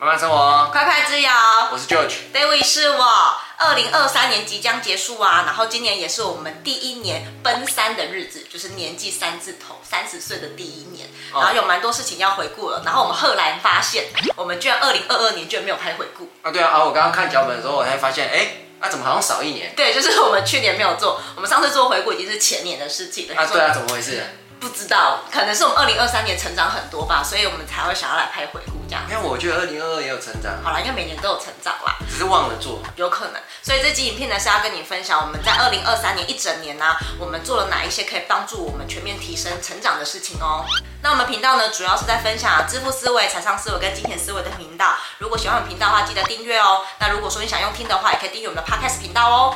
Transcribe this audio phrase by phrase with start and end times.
[0.00, 1.32] 慢慢生活，快快之遥。
[1.72, 3.04] 我是 George，David 是我。
[3.56, 11.08] 二零二三年即将结束啊，然后今年也是我们第一年奔三的日子，就是年纪三字头，三十岁的第一年。
[11.32, 12.80] 然后有蛮多事情要回顾了。
[12.84, 14.04] 然后我们赫然发现，
[14.36, 16.52] 我们居然二零二二年居然没有拍回顾啊！
[16.52, 19.74] 对啊，啊，我刚刚看脚本的时候，我才发现，哎，那、啊、怎么好像少一年？
[19.74, 23.34] 对，就是我们去年没有做，我们上次做回顾已经是前年的事情了。
[23.34, 24.22] 啊，对啊，怎么回事？
[24.60, 29.02] 不知道，可能是我们二零二三年成长很多吧，所以我们才会想要来拍回顾这样。
[29.08, 30.52] 因为我觉得二零二二也有成长。
[30.62, 32.80] 好了，因为每年都有成长啦，只是忘了做。
[32.96, 40.64] 有可能，所以这集影片呢是要跟你分享我们在二零二三年一整年呢、啊，我们做了哪一些可以帮助我们全面提升成长的事情哦。
[41.02, 44.96] 那我们频道呢，主要是在分享致富思维、财商思维跟金钱思维的频道。
[45.18, 46.84] 如果喜欢我们频道的话，记得订阅哦。
[46.98, 49.54] 那如果说你想用听的话，也可以订阅我们的 Podcast 频道哦。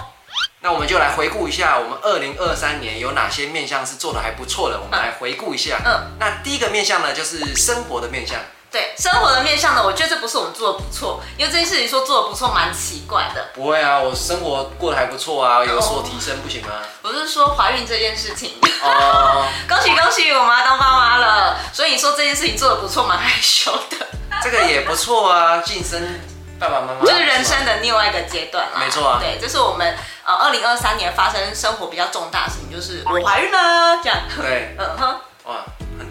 [0.64, 5.80] 那我们就来回顾一下，我们二零二三年有哪些面相是做的还不错的，我们来回顾一下。
[5.84, 8.38] 嗯，那第一个面相呢，就是生活的面相。
[8.70, 13.48] 对，生活的面向呢，我觉得这不是我们做的不错，因为这件事情说做的不错，蛮奇怪的。
[13.52, 16.68] 不会啊，我生活过得还不错啊，有所提升，不行吗？
[17.02, 18.52] 我是说怀孕这件事情。
[18.82, 21.58] 哦， 恭喜恭喜，我妈当妈妈了。
[21.72, 24.06] 所以你说这件事情做的不错，蛮害羞的。
[24.42, 26.00] 这个也不错啊，晋升
[26.62, 28.78] 爸爸妈妈，就是人生的另外一个阶段啊。
[28.78, 29.96] 没错啊，对，这是我们。
[30.24, 34.18] 呃，二零二三年发生生活比较重大的事情，就是我怀孕了，这样。
[34.40, 35.20] 对， 嗯哼，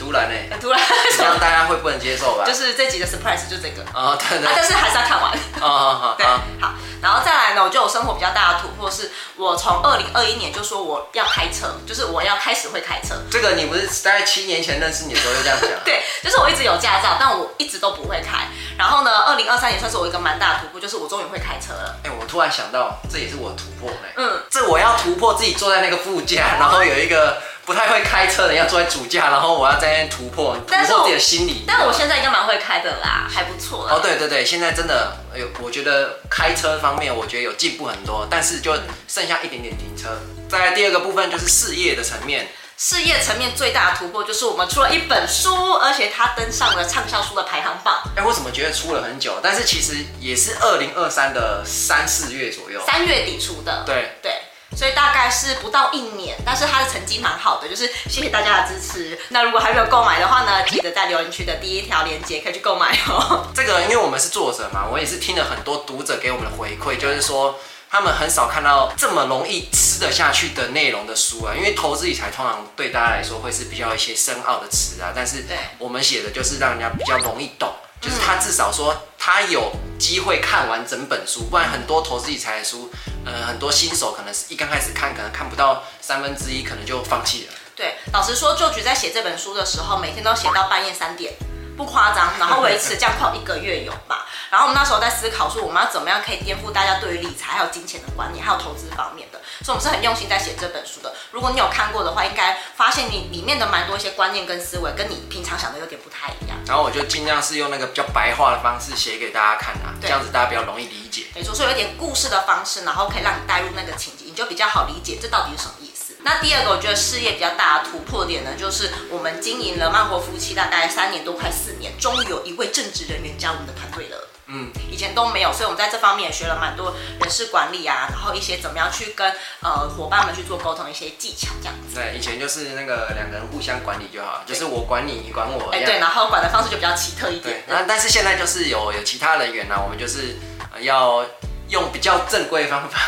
[0.01, 0.81] 突然呢，很突然，
[1.15, 2.43] 这样大家会不能接受吧？
[2.43, 3.83] 就是这集的 surprise 就这个。
[3.93, 4.47] 哦，对对。
[4.47, 5.31] 啊，但是还是要看完。
[5.61, 6.15] 哦，好好。
[6.17, 6.25] 对，
[6.59, 6.73] 好。
[7.01, 13.15] 然后再来呢，我就有生活比较大的突破，是我从二零二一年就说我要开车，就是我要开始会开车。
[13.29, 15.69] 这个你不是大概七年前认识你的时候就这样讲？
[15.85, 18.47] 对，就是我一直有驾照，但我一直都不会开。
[18.77, 21.95] 然后呢，二零二三年算是我一个蛮大的突破，就是我终于会开车了。
[22.03, 24.13] 哎，我突然想到，这也是我的突破嘞。
[24.17, 31.63] 嗯，这我要突破自己坐在那个副驾，然后有一个不太会开车的要坐在主驾，然后我要在那边突破突破自己的心理。
[31.67, 33.87] 但我现在应该蛮会开的啦，还不错。
[33.89, 38.73] 哦，对对对，现在真的，哎呦，我觉得开车方面我觉得有进步很多，但是就
[39.07, 40.09] 剩下一点点停车。
[40.49, 42.47] 再来第二个部分就是事业的层面。
[42.77, 48.01] 事业层面最大的突破就是我们出了一本书，而且它登上了畅销书的排行榜。
[48.15, 49.39] 哎，我怎么觉得出了很久？
[49.43, 53.83] 但是其实也是二零二三的三四月左右，三月底出的。
[53.85, 54.40] 对对，
[54.75, 59.19] 所以大概是不到一年，但是他的成绩蛮好的，就是谢谢大家的支持。
[59.29, 63.47] 那如果还没有购买的话呢，记得在留言区的第一条链接可以去购买哦。
[63.55, 67.57] 这个因为我们是作者嘛，我也是听了很多读者给我们的回馈，就是说。
[67.93, 75.43] 他们很少看到这么容易吃得下去的内容的书啊，因为投资理财通常对大家来说会是比较一些深奥的词啊，但是
[75.77, 82.89] 我们写的就是让人家比较容易懂，就是他至少说他有机会看完整本书，不然很多投资理财的书，
[83.23, 87.53] 呃，很多新手可能是一刚开始看，可能看不到三分之一，可能就放弃了。
[87.75, 91.35] 对，老实说旧局在写这本书的时候，每天都写到半夜三点。
[91.77, 94.25] 不夸张，然后维持这样快一个月有吧。
[94.51, 99.39] 然后我们那时候在思考说，我们要怎么样可以颠覆大家对于理财还有金钱的观念，还有投资方面的。
[99.63, 101.13] 所以我们是很用心在写这本书的。
[101.31, 106.57] 如果你有看过的话，应该发现你里面的蛮多一些观念跟思维，跟你平常想的有点不太一样。
[106.67, 111.27] 然后我就尽量是用那个比较白话的方式写给大家看啊，这样子大家比较容易理解。
[111.35, 115.90] 没错，所以有点故事的方式，然后可以让你带入那个情景，你就比较好理解这到底是什么意思。
[116.23, 124.27] 那第二个，我觉得事业比较大的突破点呢，就是我们经营了慢活夫妻大概三年多，快四年，终于有一位正职人员加入我们的团队了。
[124.53, 131.95] 嗯，以前都没有，所以我们在这方面也学了蛮多人事管理啊，然后一些怎么样去跟呃伙伴们去做沟通一些技巧，这样子。
[131.95, 135.71] 对，以前就是那个两个人互相管理就好，就是我管你，你管我。
[135.71, 137.63] 哎，对，然后管的方式就比较奇特一点。
[137.67, 140.35] 那但是现在就是有有其他人员呢、啊，我们就是
[140.81, 141.25] 要。
[141.71, 142.99] 用比较正规的方法，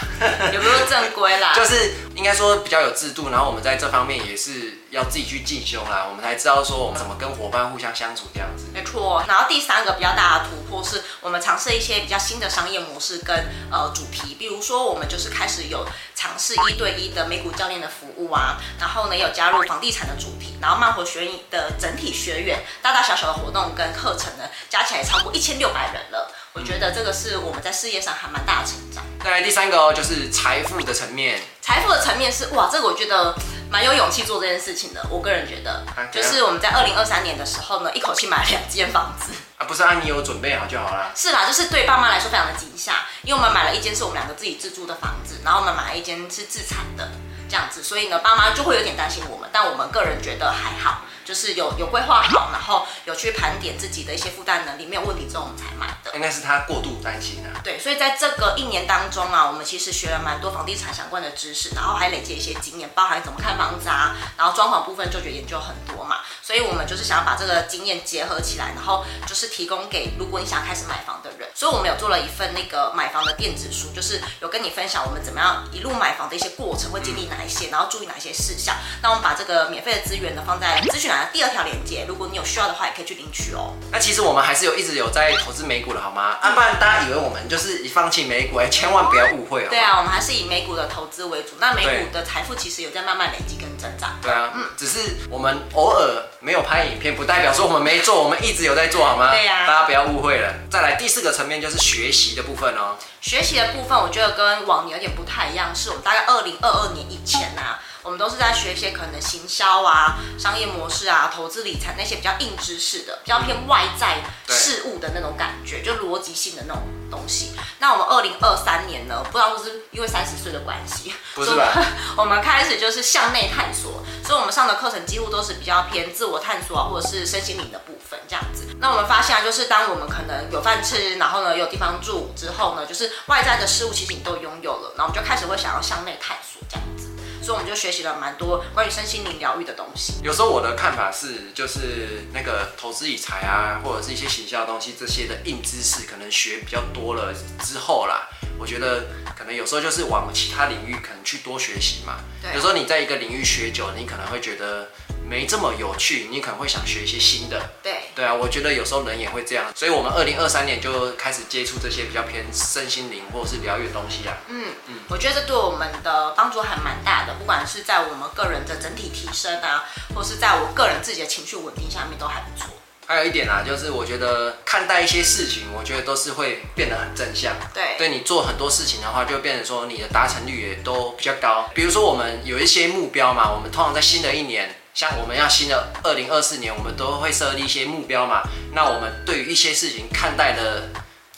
[0.52, 1.54] 有没有正规啦？
[1.56, 8.66] 就是应该说比较有制度，然后我们在这方面也是要自己去进修啦，我们才知道说我们怎么跟伙伴互相相处这样子。
[8.72, 13.36] 没错，然后第三个比较大的突破是我们尝试一些比较新的商业模式跟
[13.72, 15.84] 呃主题，比如说我们就是开始有
[16.14, 26.32] 尝试一对一的美股教练的服务啊，然后呢有加入房地产的主题，然后慢活学院的整体学员大大小小的活动跟课程呢加起来超过一千六百人了。
[26.54, 29.04] 我觉得这个是我们在事业上还蛮大的成长。
[29.24, 31.42] 再来第三个哦，就是财富的层面。
[31.62, 33.34] 财富的层面是哇，这个我觉得
[33.74, 35.04] 蛮有勇气做这件事情的。
[35.10, 39.34] 我个人觉得，就是我们在二零二三年的时候呢，一口气买了两间房子。
[39.58, 41.12] 啊，不是啊，你有准备好就好了。
[41.16, 47.10] 是啦，就是对爸妈来说非常的惊吓，因为我们买了一间是我们两个自己自住的房子，然后我们买了一间是自产的
[47.50, 51.02] 这样子，所以呢，爸妈就会有点担心我们，但我们个人觉得还好。
[51.26, 56.12] 就是有有规划好，然后有去盘点自己的一些负担能力没有问题之后，我们才买的。
[56.16, 57.60] 应该是他过度担心啊。
[57.64, 66.18] 对，所以在这个一年当中啊，我们其实学了蛮多房地产相关的知识，然后还累积一些经验，包含怎么看房子啊，然后装潢部分就觉得研究很多嘛。
[66.42, 71.43] 所以我们就是想要把这个经验结合起来，然后就是提供给如果你想开始买房的人。
[71.54, 78.76] 所以我们有做了一份那个买房的电子书，就是有跟你分享我们怎么样一路买房的一些过程，会经历哪一些，然后注意哪些事项。
[79.02, 83.74] 那我们把这个免费的资源呢放在资讯栏的第二条链接，如果你有需要的话，也可以去领取哦。
[83.92, 86.38] 那其实我们还是有一直有在投资美股的好吗？
[86.42, 89.68] 啊，不然大家以为我们就是一放弃美股，哎，千万不要误会哦。
[89.70, 91.56] 对啊，我们还是以美股的投资为主。
[91.60, 94.18] 那美股的财富其实有在慢慢累积跟增长。
[94.22, 99.32] 对啊，嗯，只是我们偶尔没有拍影片，不代表说我们没做，我们一直有在做好吗？
[99.32, 100.54] 对呀、啊，大家不要误会了。
[100.70, 102.98] 再来第四个层面就是学习的部分哦。
[103.22, 107.82] 学习的部分，我觉得跟往年有点不太一样，是我们大概二零二二年以前啊。
[108.04, 117.52] 我们都是在学一些可能行销啊、商业模式啊、投资理财那些比较硬知识的，比较偏外在事物的那种感觉，就逻辑性的那种东西。
[117.80, 121.72] 那我们二零二三年呢，不知道是不是因为三十岁的关系，不是吧？
[122.18, 128.68] 我们开始就是向内探索，所以我们上的课程几乎都是比较偏自我探索啊，或者是身心灵的部分这样子。
[128.80, 137.03] 那我们发现啊，就是当我们可能有饭吃，然后呢有地方住之后呢，就是外在的事物其实你都拥有了，然后我们就开始会想要向内探索这样子。
[137.44, 140.14] 所以我们就学习了蛮多关于身心灵疗愈的东西。
[140.24, 149.08] 有时候我的看法是，就是那个投资理财啊，或者是一些行销的东西，这些的硬知识，可能学比较多了之后啦，我觉得
[149.38, 152.20] 可能有时候就是往其他领域可能去多学习嘛。
[152.42, 152.54] 对。
[152.56, 154.88] 有时候你在一个领域学久，你可能会觉得。
[155.34, 157.60] 没这么有趣，你可能会想学一些新的。
[157.82, 164.38] 对对啊，我觉得有时候人也会这样，所以我们二零二三年就开始接触这些比较偏身心灵或者是疗愈的东西啊。
[164.48, 172.70] 嗯嗯，我觉得这对我们的帮助还蛮大的，不管是在我们个人的整体提升啊，或是在我个人自己的情绪稳定下面都还不错。
[173.08, 177.56] 还有一点啊，就是我觉得看待一些事情，我觉得都是会变得很正向。
[177.74, 181.72] 对，对你做很多事情的话，就变成说你的达成率也都比较高。
[181.74, 184.76] 比如说我们有一些目标嘛，我们通常在新的一年。
[184.94, 188.44] 像我们要新的二零二四年，我们都会设立一些目标嘛。
[188.74, 190.90] 那我们对于一些事情看待的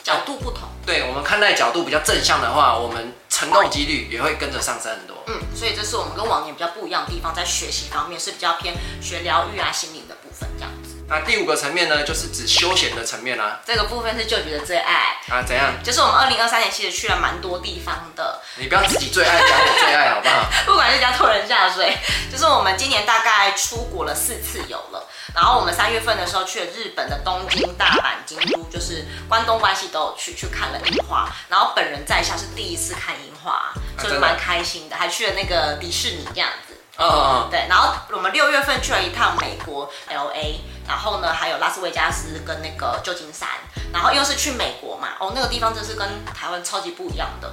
[0.02, 5.16] 角度不同，对我们看待角度比较正向的话，我们成功几率也会跟着上升很多。
[5.28, 10.94] 嗯，所以这是我们跟往年比较不一样的地方，在学习方面是比较偏学疗愈啊、心灵的部分这样子。
[11.08, 13.60] 那第五个层面呢，就是指休闲的层面啊。
[13.64, 15.42] 这个部分是舅舅的最爱啊。
[15.46, 15.72] 怎样？
[15.82, 18.42] 就是我们二零二三年其实去了蛮多地方的。
[18.58, 20.46] 你不要自己最爱讲我最爱好不好？
[20.64, 21.96] 不管是讲拖人下水，
[22.32, 25.06] 就是我们今年大概出国了四次游了。
[25.34, 31.28] 然后我们三月份的时候去了日本的东京、大阪、京都，就是关东关西都有去，去看了樱花。
[31.48, 34.96] 然后本人在下是第一次看樱花，所以蛮开心的。
[34.96, 36.74] 还去了那个迪士尼这样子。
[36.96, 37.48] 嗯嗯。
[37.50, 40.60] 对，然后我们六月份去了一趟美国 LA。
[40.88, 43.48] 然后呢，还有拉斯维加斯跟那个旧金山，
[43.92, 47.52] 然后又是去美国嘛，哦，那个地方真是跟台湾超级不一样的，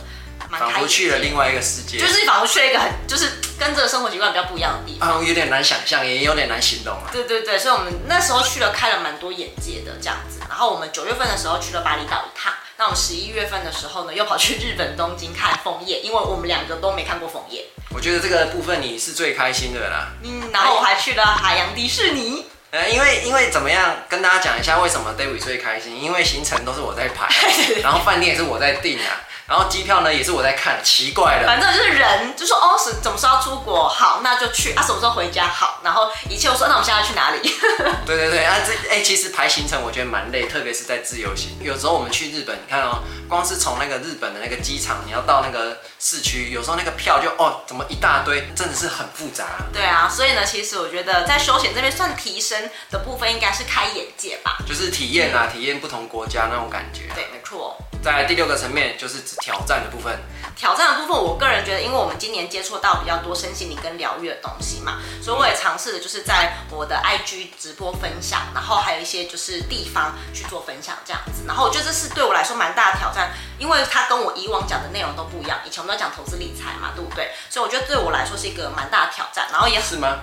[0.60, 3.30] 仿佛去了另外一个世界，就是仿佛去了一个很，就是
[3.60, 5.20] 跟这个生活习惯比较不一样的地方。
[5.20, 7.10] 嗯，有点难想象，也有点难形容啊。
[7.12, 10.40] 对对对，所以我们那时候去了，开了蛮多眼界的这样子。
[10.50, 17.66] 然后我们九月份的时候去了巴厘岛一趟，那我们十一月份的时候呢，又跑去日本东京看枫叶，因为我们两个都没看过枫叶。
[17.90, 20.14] 我觉得这个部分你是最开心的啦。
[20.24, 22.46] 嗯，然后我还去了海洋迪士尼。
[22.74, 27.30] 呃，因为因为怎么样，跟大家讲一下为什么 David 最开心，因为行程都是我在排，
[27.84, 29.22] 然后饭店也是我在订啊。
[29.46, 31.46] 然后机票呢也是我在看，奇怪了。
[31.46, 33.88] 反正就是人就说哦，是什么时候要出国？
[33.90, 34.81] 好，那就去啊。
[34.81, 35.46] 什么时候回家？
[35.46, 37.42] 好，然后一切我说，那我们现在去哪里？
[38.08, 41.58] 对对对啊，这哎、欸，其实排行程我觉得蛮累，特别是在自由行。
[41.62, 49.44] 有时候我们去日本，你看哦，光是从那个日本的那个机场，你要到那个市区，有时候那个票就哦，怎么一大堆，真的是很复杂。
[49.74, 57.10] 对啊，所以呢，其实我觉得在休闲这边算提升的部分，应该是开眼界吧，就是体验啊，体验不同国家那种感觉。
[57.13, 57.77] 对，没错。
[58.03, 60.20] 在第六个层面，就是指挑战的部分。
[60.58, 71.43] 挑战的部分，我个人觉得，因为我们今年接触到比较多身心灵跟疗愈的东西嘛，所以我也尝试的就是在我的 IG 直播分享，然后还有一些就是地方去做分享这样子。
[71.48, 75.60] 然后我觉得这是对我来说蛮大的挑战，因为它跟我以往讲的内容都不一样。
[75.65, 77.32] 以前我们都讲投资理财嘛，对不对？
[77.50, 79.48] 所以我觉得对我来说是一个蛮大的挑战。
[79.51, 80.20] 然后也是吗？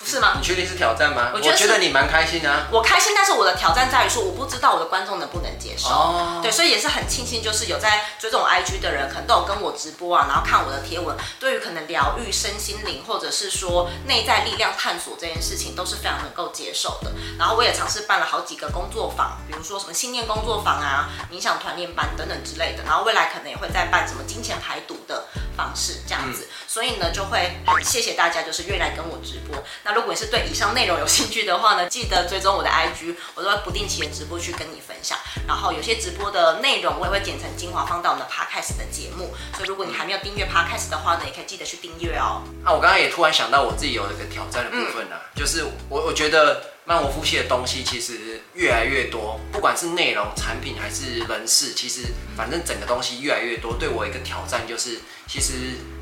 [0.00, 0.32] 不是吗？
[0.38, 1.30] 你确定是挑战吗？
[1.34, 2.66] 我觉得，我觉得你蛮开心的啊。
[2.72, 5.90] 我开心，但是我的挑战在于说，我不知道我的观众能不能接受。
[5.90, 6.40] 哦。
[6.42, 17.12] 对，所以也是很庆幸，就是有在追踪我 IG 的人，可能都有跟我直播啊，然后看我的贴文，对于可能疗愈身心灵，或者是说内在力量探索这件事情，都是非常能够接受的。
[17.38, 22.84] 然后我也尝试办了好几个工作坊，比如说什么信念工作坊啊、冥想团练班等等之类的。
[22.84, 25.26] 然后未来可能也会再办什么金钱排毒的。
[25.60, 29.62] 方式这样子，嗯、所以呢就会很谢谢大家，就是愿意来跟我直播。
[29.84, 35.18] 那如果你是对以上内容有兴趣的话呢，记得追踪我的 IG，我都会不定期的直播去跟你分享。
[35.46, 42.40] 然后有些直播的内容我也会剪成精华放到我们的 Podcast 的节目，所以如果你还没有订阅 Podcast 的话呢，也可以记得去订阅哦。
[42.64, 46.62] 啊，我刚刚也突然想到我自己有一个挑战的部分呢、啊，嗯、就是我我觉得。
[46.90, 52.06] 慢活夫妻的东西其实越来越多，不管是内容、产品还是人事，其实
[52.36, 53.76] 反正整个东西越来越多。
[53.78, 55.52] 对我一个挑战就是，其实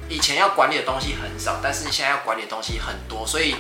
[0.09, 3.55] 以前要管理的东西很少，但是现在要管理的东西很多，所以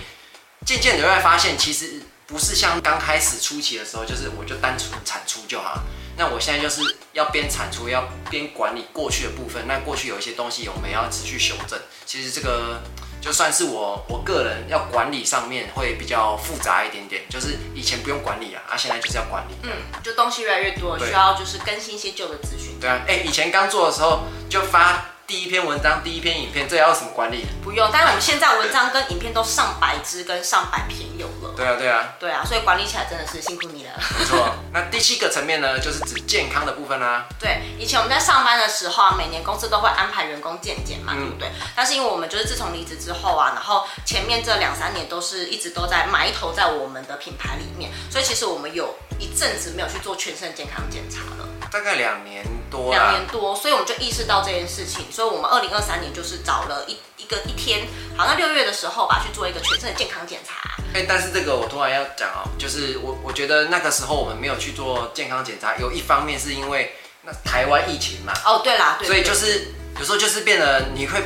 [0.64, 5.82] 渐渐的会发现，其实不是像刚开始初期的时候，就是我就单纯产出就好。
[6.16, 6.80] 那我现在就是
[7.12, 9.66] 要边产出，要边管理过去的部分。
[9.68, 11.78] 那过去有一些东西，我们要持续修正。
[12.06, 12.80] 其实这个。
[13.20, 19.54] 就算是我我个人要管理上面会比较复杂一点点，就是以前不用管理啊，啊现在就是要管理。
[19.62, 19.70] 嗯，
[20.02, 22.78] 就东西越来越多，需要就是更新一些旧的资讯。
[22.80, 25.04] 对啊，哎、欸，以前刚做的时候就发。
[25.28, 27.44] 第一篇文章，第一篇影片，这要什么管理？
[27.62, 31.38] 不用，但是我们现在文章跟影片都上百支跟上百篇有了。
[31.58, 33.90] 对啊，对啊，对啊，所以管理起来真的是辛苦你了。
[34.16, 34.54] 没错。
[34.72, 37.26] 那第七个层面呢，就是指健康的部分啦、啊。
[37.36, 41.50] 对，以前我们在上班的时候啊，每年公司都会安排员工健检嘛，嗯、对不对？
[41.74, 51.48] 但是因为我们就是自从离职之后啊，然后前面这两三年都是一直都在埋头在我们的品牌里面，所以其实我们有一阵子没有去做全身健康检查了。
[51.70, 60.76] 大概两年多，两年多，所以我们就意识到这件事情，所以我们二零二三年就是找了一一个一天，好像六月的时候吧，去做一个全身的健康检查。
[60.94, 66.92] 哎、欸，但是这个我突然要讲哦，就是我我觉得那个时候我们没有去做健康检查，有一方面是因为
[67.23, 68.32] 那台湾疫情嘛。
[68.44, 69.68] 哦，对啦，对，所以就是
[69.99, 71.23] 有时候就是变得你会。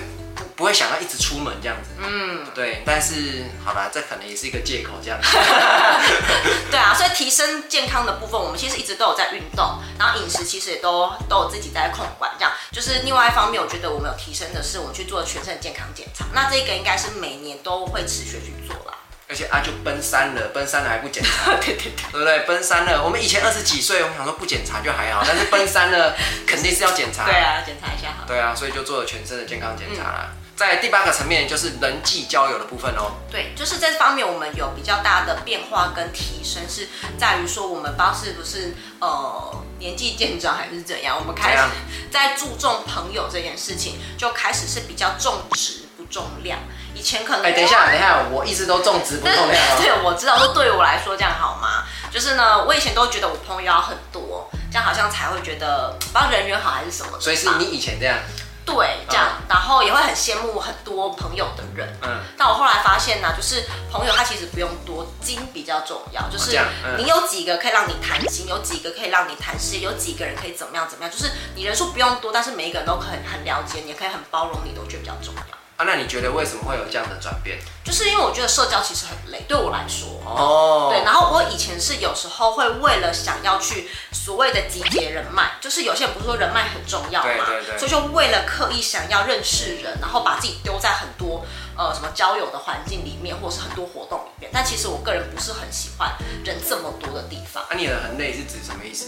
[0.62, 5.26] 不会想要一直出门这样子，嗯，对，但是好吧，这可能也是一个借口这样子。
[6.70, 12.52] 对啊，所以提升健康的部分，我们其实一直都有在运动，然后饮食其实也都都有自己在控管，这样。
[12.70, 18.91] 就是另外一方面，我觉得我们有提升的是，我们去做全身的健康检查，那这个应该是每年都会持续去做啦。
[19.32, 22.40] 而且啊，就奔三了，奔三了还不检查， 对对对，对不对？
[22.40, 26.14] 奔三了，我们以前二十几岁，我们想说不检查就还好，但是奔三了
[26.46, 27.24] 肯定是要检查。
[27.24, 28.26] 对啊，检查一下好。
[28.26, 30.28] 对啊，所以就做了全身的健康检查啦。
[30.34, 33.16] 嗯在第八个层面，就是人际交友的部分哦。
[33.28, 36.86] 对，就是这方面我们有比较大的变化跟提升，是
[37.18, 41.62] 在于说我们不知道是不是呃年纪渐长还是怎样，我们开始
[42.12, 46.60] 在注重朋友这件事情，就开始是比较重质不重量。
[47.02, 49.60] 以前可能哎、欸，等一下，等一下，我一直都重质不重量。
[49.76, 51.82] 对，我知道，说对于我来说这样好吗？
[52.12, 57.18] 就是呢，我以前都觉得我朋友要很多，这样好像才会觉得不知道人缘好还是什么。
[57.18, 58.16] 所以是你以前这样。
[58.64, 61.92] 对，这样，然后也会很羡慕很多朋友的人。
[62.02, 66.22] 嗯，但我后来发现呢、啊，就是朋友他其实不用多，精比较重要。
[66.30, 66.56] 就是
[66.96, 71.12] 你有几个可以让你谈心，有几个可以让你谈事业，有几个人可以怎么样怎么样。
[71.12, 75.42] 就是你人数不用多，但是每一个人都很很了解你，也可以很包容你，都觉得比较重要。
[75.82, 77.58] 啊，那你觉得为什么会有这样的转变？
[77.82, 80.90] 就是因为我觉得社交其实很累，对我来说哦。
[80.92, 91.44] 对，然后我以前是有时候会为了想要去所谓的集结人脉，就是有些人不是说人脉很重要嘛，对对对，所以就为了刻意想要认识人，然后把自己丢在很多
[91.76, 94.50] 呃什么交友的环境里面，或者是很多活动里面。
[94.54, 96.12] 但其实我个人不是很喜欢
[96.44, 97.64] 人这么多的地方。
[97.64, 99.06] 啊，你的很累是指什么意思？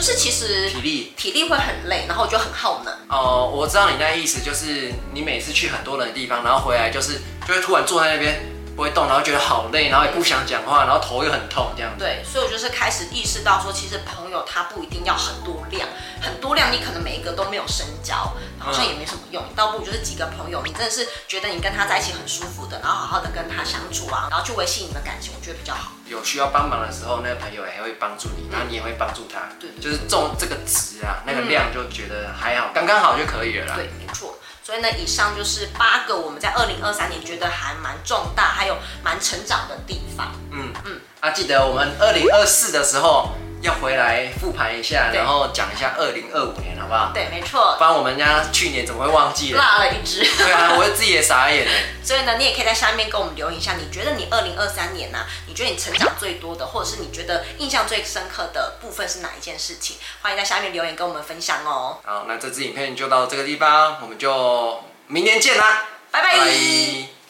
[0.00, 2.94] 就是其实体力体力会很累，然后就很耗能。
[3.08, 8.40] 哦，我知道你那意思，就是你每次去很多人的地方，然后回来就是就会突然坐在那边
[8.74, 12.02] 不会动，然后觉得好累，然后也不想讲话，然后头又很痛这样子。
[12.02, 15.88] 对，所以我就是开始意识到说，其实朋友他不一定要很多量，
[16.20, 19.42] 很多量你可能每一个都没有深交，好像也没什么用。
[19.56, 25.92] 倒不如就是几个朋友，你真的是觉得你跟他在一起很舒服的，然后好好的跟他相处啊，然后去维系你们的感情，我觉得比较好。
[26.04, 29.48] 有需要帮忙的时候，那个朋友也会帮助你，然后你也会帮助他。
[29.58, 33.76] 对，就是重这个值啊，那个量就觉得还好，刚刚好就可以了啦。
[33.76, 34.36] 对，没错。
[34.70, 40.32] 所以呢，以上就是八个我们在二零二三年觉得还蛮重大，还有蛮成长的地方。
[40.52, 41.00] 嗯嗯。
[41.18, 43.30] 啊，记得我们二零二四的时候。
[43.62, 47.10] 要回来复盘一下，然后讲一下二零二五年，好不好？
[47.12, 47.76] 对，没错。
[47.76, 49.60] 不然我们家去年怎么会忘记了？
[49.60, 50.20] 落了一只。
[50.42, 51.72] 对啊，我自己也傻眼了。
[52.02, 55.26] 所以呢，你也可以在下面跟我们留言一下，你觉得你二零二三年呢、啊？
[55.46, 59.96] 你觉得你成长最多的，或者是你觉得印象最深刻的部分是哪一件事情？
[60.22, 61.98] 欢迎在下面留言跟我们分享哦。
[62.02, 66.30] 好，那这支影片就到这个地方，我们就明年见啦，拜拜。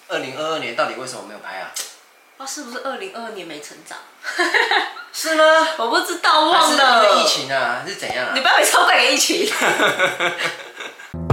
[0.08, 1.70] 二零二二年到底为什么没有拍啊？
[2.40, 3.98] 哇，是不是二零二二年没成长？
[5.12, 5.44] 是吗？
[5.76, 7.02] 我不知道，忘了。
[7.02, 8.32] 是因为疫情啊，是怎样啊？
[8.34, 9.46] 你不要每次都怪给疫情。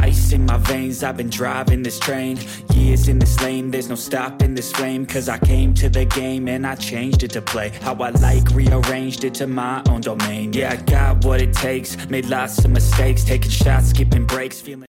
[0.01, 2.37] Ice in my veins, I've been driving this train.
[2.75, 5.05] Years in this lane, there's no stopping this flame.
[5.05, 7.71] Cause I came to the game and I changed it to play.
[7.81, 10.51] How I like, rearranged it to my own domain.
[10.51, 11.95] Yeah, I got what it takes.
[12.09, 14.85] Made lots of mistakes, taking shots, skipping breaks, feeling.